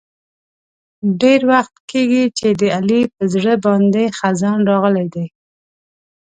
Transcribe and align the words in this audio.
ډېر 1.21 1.41
وخت 1.51 1.75
کېږي 1.91 2.23
چې 2.37 2.47
د 2.59 2.61
علي 2.77 3.01
په 3.13 3.23
زړه 3.33 3.53
باندې 3.65 4.03
خزان 4.17 4.59
راغلی 4.71 5.07
دی. 5.15 5.27